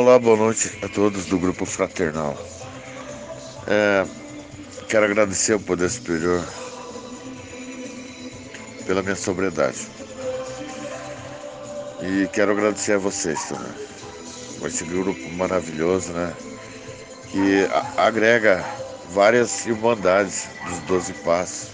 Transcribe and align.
Olá, 0.00 0.16
boa 0.16 0.36
noite 0.36 0.78
a 0.80 0.88
todos 0.88 1.26
do 1.26 1.40
Grupo 1.40 1.66
Fraternal. 1.66 2.38
É, 3.66 4.06
quero 4.88 5.06
agradecer 5.06 5.54
ao 5.54 5.58
Poder 5.58 5.90
Superior 5.90 6.40
pela 8.86 9.02
minha 9.02 9.16
sobriedade. 9.16 9.88
E 12.00 12.28
quero 12.28 12.52
agradecer 12.52 12.92
a 12.92 12.98
vocês 12.98 13.42
também. 13.48 13.72
Esse 14.66 14.84
grupo 14.84 15.18
maravilhoso, 15.30 16.12
né? 16.12 16.32
Que 17.32 17.68
agrega 17.96 18.64
várias 19.10 19.66
irmandades 19.66 20.46
dos 20.64 20.78
Doze 20.86 21.12
Passos. 21.24 21.70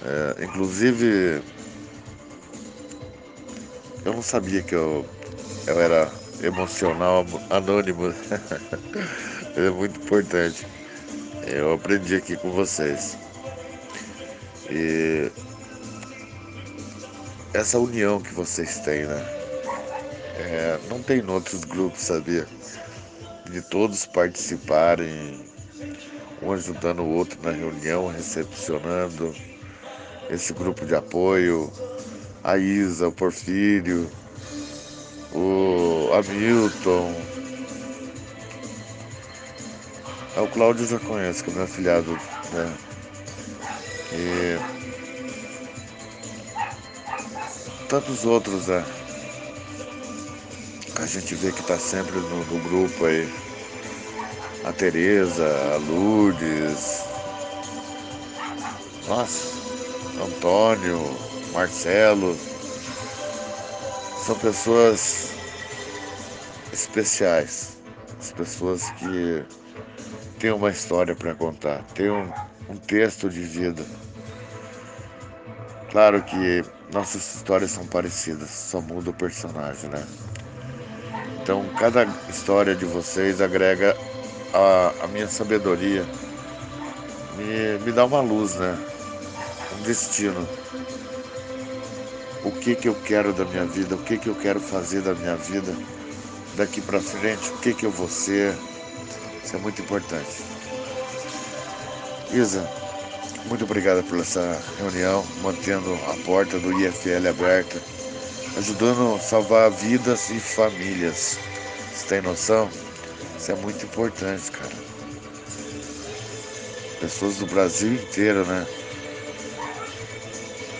É, 0.00 0.44
inclusive, 0.44 1.42
eu 4.04 4.12
não 4.14 4.22
sabia 4.22 4.62
que 4.62 4.76
eu, 4.76 5.04
eu 5.66 5.80
era 5.80 6.21
emocional 6.42 7.24
anônimo. 7.50 8.12
é 9.56 9.70
muito 9.70 10.00
importante. 10.00 10.66
Eu 11.46 11.74
aprendi 11.74 12.16
aqui 12.16 12.36
com 12.36 12.50
vocês. 12.50 13.16
E 14.70 15.30
essa 17.54 17.78
união 17.78 18.20
que 18.20 18.32
vocês 18.32 18.78
têm, 18.80 19.04
né? 19.04 19.42
É, 20.36 20.78
não 20.88 21.02
tem 21.02 21.20
em 21.20 21.30
outros 21.30 21.64
grupos, 21.64 22.00
sabia? 22.00 22.46
De 23.50 23.60
todos 23.60 24.06
participarem, 24.06 25.44
um 26.40 26.52
ajudando 26.52 27.00
o 27.02 27.08
outro 27.08 27.38
na 27.42 27.50
reunião, 27.50 28.08
recepcionando 28.08 29.34
esse 30.30 30.52
grupo 30.54 30.86
de 30.86 30.94
apoio, 30.94 31.70
a 32.42 32.56
Isa, 32.56 33.08
o 33.08 33.12
Porfírio, 33.12 34.10
o 35.32 36.01
Hamilton. 36.14 37.14
É, 40.36 40.40
o 40.40 40.48
Cláudio 40.48 40.86
já 40.86 40.98
conhece, 40.98 41.44
que 41.44 41.50
é 41.50 41.52
meu 41.54 41.64
afilhado, 41.64 42.18
né? 42.52 42.74
E 44.14 44.58
tantos 47.88 48.24
outros, 48.24 48.68
né? 48.68 48.84
A 50.96 51.06
gente 51.06 51.34
vê 51.34 51.52
que 51.52 51.62
tá 51.62 51.78
sempre 51.78 52.18
no, 52.18 52.44
no 52.44 52.58
grupo 52.60 53.04
aí. 53.04 53.28
A 54.64 54.72
Tereza, 54.72 55.46
a 55.74 55.76
Lourdes. 55.76 57.02
Nossa, 59.06 59.58
Antônio, 60.22 60.98
Marcelo. 61.52 62.38
São 64.24 64.38
pessoas 64.38 65.31
especiais. 66.72 67.76
As 68.18 68.32
pessoas 68.32 68.90
que 68.92 69.44
têm 70.38 70.52
uma 70.52 70.70
história 70.70 71.14
para 71.14 71.34
contar, 71.34 71.82
têm 71.94 72.10
um, 72.10 72.30
um 72.68 72.76
texto 72.76 73.28
de 73.28 73.40
vida. 73.40 73.84
Claro 75.90 76.22
que 76.22 76.64
nossas 76.92 77.36
histórias 77.36 77.70
são 77.70 77.86
parecidas, 77.86 78.48
só 78.50 78.80
muda 78.80 79.10
o 79.10 79.14
personagem, 79.14 79.90
né? 79.90 80.04
Então, 81.42 81.64
cada 81.78 82.04
história 82.28 82.74
de 82.74 82.84
vocês 82.84 83.40
agrega 83.40 83.96
a, 84.54 85.04
a 85.04 85.08
minha 85.08 85.28
sabedoria, 85.28 86.06
me, 87.36 87.84
me 87.84 87.92
dá 87.92 88.04
uma 88.04 88.20
luz, 88.20 88.54
né? 88.54 88.78
Um 89.78 89.82
destino. 89.82 90.46
O 92.44 92.50
que 92.52 92.74
que 92.74 92.88
eu 92.88 92.94
quero 92.94 93.32
da 93.32 93.44
minha 93.44 93.64
vida, 93.64 93.94
o 93.94 94.02
que 94.02 94.16
que 94.16 94.28
eu 94.28 94.34
quero 94.34 94.60
fazer 94.60 95.02
da 95.02 95.14
minha 95.14 95.36
vida 95.36 95.74
daqui 96.56 96.80
para 96.80 97.00
frente, 97.00 97.50
o 97.50 97.58
que 97.58 97.74
que 97.74 97.86
eu 97.86 97.90
vou 97.90 98.08
ser. 98.08 98.54
Isso 99.44 99.56
é 99.56 99.58
muito 99.58 99.82
importante. 99.82 100.42
Isa, 102.32 102.68
muito 103.46 103.64
obrigado 103.64 104.02
por 104.04 104.18
essa 104.20 104.60
reunião, 104.78 105.24
mantendo 105.42 105.92
a 106.08 106.16
porta 106.24 106.58
do 106.58 106.72
IFL 106.72 107.28
aberta, 107.28 107.82
ajudando 108.56 109.16
a 109.16 109.18
salvar 109.18 109.70
vidas 109.70 110.30
e 110.30 110.38
famílias. 110.38 111.38
Você 111.92 112.06
tem 112.06 112.22
noção? 112.22 112.70
Isso 113.36 113.50
é 113.50 113.54
muito 113.56 113.84
importante, 113.84 114.50
cara. 114.50 114.72
Pessoas 117.00 117.36
do 117.36 117.46
Brasil 117.46 117.94
inteiro, 117.94 118.46
né? 118.46 118.66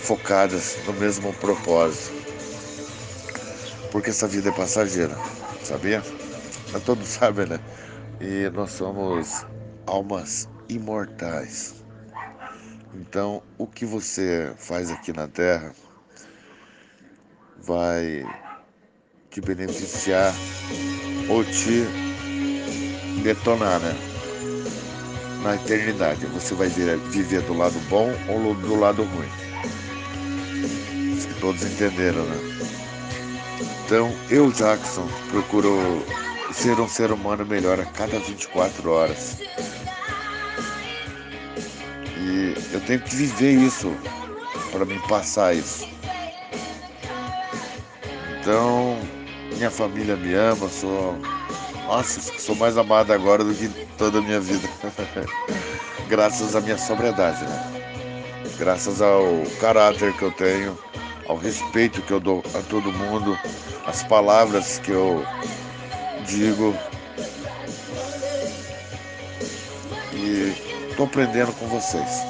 Focadas 0.01 0.77
no 0.85 0.93
mesmo 0.93 1.33
propósito. 1.33 2.13
Porque 3.91 4.09
essa 4.09 4.27
vida 4.27 4.49
é 4.49 4.51
passageira, 4.53 5.15
sabia? 5.63 6.03
Todos 6.85 7.07
sabem, 7.09 7.45
né? 7.47 7.59
E 8.19 8.49
nós 8.51 8.71
somos 8.71 9.45
almas 9.85 10.47
imortais. 10.69 11.83
Então, 12.93 13.41
o 13.57 13.65
que 13.65 13.85
você 13.85 14.53
faz 14.57 14.91
aqui 14.91 15.11
na 15.11 15.27
Terra 15.27 15.73
vai 17.57 18.23
te 19.31 19.41
beneficiar 19.41 20.35
ou 21.27 21.43
te 21.43 21.87
detonar, 23.23 23.79
né? 23.79 23.95
Na 25.41 25.55
eternidade. 25.55 26.27
Você 26.27 26.53
vai 26.53 26.69
viver 26.69 27.41
do 27.41 27.53
lado 27.53 27.79
bom 27.89 28.13
ou 28.29 28.53
do 28.55 28.75
lado 28.75 29.03
ruim. 29.03 29.29
Acho 31.15 31.27
que 31.27 31.33
todos 31.39 31.63
entenderam, 31.63 32.25
né? 32.25 32.72
Então, 33.85 34.11
eu, 34.29 34.51
Jackson, 34.51 35.07
procuro 35.29 36.03
ser 36.53 36.79
um 36.79 36.87
ser 36.87 37.11
humano 37.11 37.45
melhor 37.45 37.79
a 37.79 37.85
cada 37.85 38.17
24 38.19 38.89
horas. 38.89 39.37
E 42.17 42.53
eu 42.71 42.79
tenho 42.81 43.01
que 43.01 43.15
viver 43.15 43.51
isso 43.51 43.93
para 44.71 44.85
me 44.85 44.97
passar 45.07 45.53
isso. 45.53 45.87
Então, 48.39 48.97
minha 49.55 49.69
família 49.71 50.15
me 50.15 50.33
ama, 50.33 50.69
sou. 50.69 51.17
Nossa, 51.85 52.21
sou 52.39 52.55
mais 52.55 52.77
amado 52.77 53.11
agora 53.11 53.43
do 53.43 53.53
que 53.53 53.67
toda 53.97 54.19
a 54.19 54.21
minha 54.21 54.39
vida. 54.39 54.67
Graças 56.07 56.55
à 56.55 56.61
minha 56.61 56.77
sobriedade, 56.77 57.43
né? 57.43 57.83
Graças 58.57 59.01
ao 59.01 59.23
caráter 59.59 60.13
que 60.13 60.23
eu 60.23 60.31
tenho, 60.31 60.77
ao 61.25 61.35
respeito 61.35 62.01
que 62.01 62.11
eu 62.11 62.19
dou 62.19 62.43
a 62.53 62.61
todo 62.69 62.91
mundo, 62.93 63.37
as 63.85 64.03
palavras 64.03 64.79
que 64.79 64.91
eu 64.91 65.25
digo. 66.25 66.75
E 70.13 70.55
estou 70.89 71.05
aprendendo 71.05 71.51
com 71.53 71.67
vocês. 71.67 72.23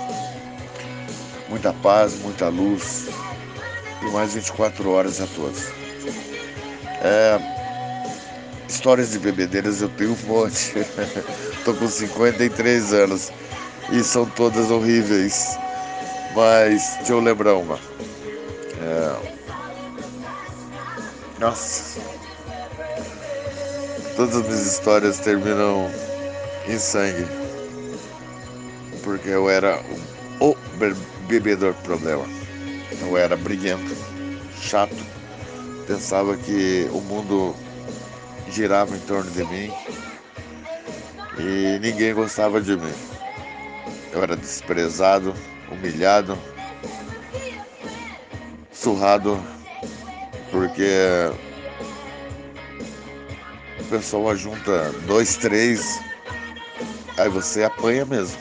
Muita 1.50 1.74
paz, 1.74 2.16
muita 2.22 2.48
luz 2.50 3.08
e 4.02 4.06
mais 4.12 4.34
24 4.34 4.90
horas 4.90 5.22
a 5.22 5.28
todos. 5.28 5.72
É, 7.02 7.40
histórias 8.68 9.12
de 9.12 9.20
bebedeiras 9.20 9.82
eu 9.82 9.90
tenho 9.90 10.14
um 10.14 10.18
monte. 10.28 10.74
Estou 11.58 11.76
com 11.76 11.88
53 11.88 12.94
anos 12.94 13.32
e 13.92 14.04
são 14.04 14.26
todas 14.26 14.72
horríveis. 14.72 15.58
Mas 16.36 16.96
deixa 16.98 17.14
eu 17.14 17.20
lembrar 17.20 17.56
uma. 17.56 17.80
É... 18.82 19.43
Nossa. 21.40 22.00
Todas 24.16 24.36
as 24.36 24.44
minhas 24.44 24.66
histórias 24.66 25.20
terminam 25.20 25.90
em 26.68 26.78
sangue 26.78 27.44
porque 29.04 29.30
eu 29.30 29.50
era 29.50 29.80
o 30.40 30.56
bebedor 31.28 31.74
problema. 31.84 32.24
Eu 33.02 33.18
era 33.18 33.36
briguento, 33.36 33.94
chato, 34.62 34.96
pensava 35.86 36.36
que 36.38 36.90
o 36.92 37.02
mundo 37.02 37.56
girava 38.50 38.96
em 38.96 39.00
torno 39.02 39.30
de 39.32 39.44
mim 39.44 39.72
e 41.38 41.80
ninguém 41.82 42.14
gostava 42.14 42.62
de 42.62 42.78
mim. 42.78 42.94
Eu 44.12 44.24
era 44.24 44.38
desprezado, 44.38 45.34
humilhado, 45.70 46.38
surrado, 48.72 49.40
porque 50.54 50.88
a 53.80 53.90
pessoa 53.90 54.36
junta 54.36 54.92
dois, 55.08 55.36
três, 55.36 56.00
aí 57.18 57.28
você 57.28 57.64
apanha 57.64 58.06
mesmo. 58.06 58.38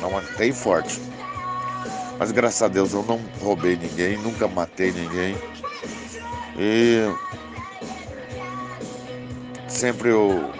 Não 0.00 0.10
matei 0.10 0.52
forte. 0.52 1.00
Mas 2.18 2.32
graças 2.32 2.60
a 2.62 2.68
Deus 2.68 2.92
eu 2.92 3.04
não 3.04 3.20
roubei 3.40 3.76
ninguém, 3.76 4.18
nunca 4.18 4.48
matei 4.48 4.90
ninguém. 4.90 5.36
E 6.58 7.06
sempre 9.68 10.08
eu 10.08 10.52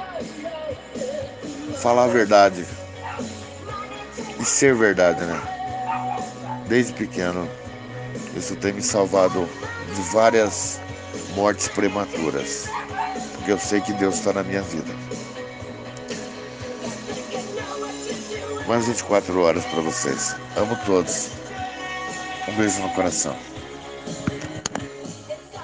falar 1.82 2.04
a 2.04 2.08
verdade 2.08 2.64
e 4.38 4.44
ser 4.44 4.76
verdade, 4.76 5.20
né? 5.24 5.42
Desde 6.68 6.92
pequeno, 6.92 7.48
isso 8.36 8.54
tem 8.54 8.72
me 8.72 8.82
salvado 8.82 9.48
de 9.94 10.02
várias 10.12 10.80
mortes 11.34 11.68
prematuras. 11.68 12.68
porque 13.32 13.52
eu 13.52 13.58
sei 13.58 13.80
que 13.80 13.92
Deus 13.94 14.16
está 14.16 14.32
na 14.32 14.42
minha 14.44 14.62
vida. 14.62 14.94
Mais 18.68 18.86
24 18.86 19.40
horas 19.40 19.64
para 19.64 19.80
vocês. 19.80 20.36
Amo 20.56 20.76
todos. 20.86 21.30
Um 22.48 22.54
beijo 22.54 22.80
no 22.80 22.90
coração. 22.90 23.51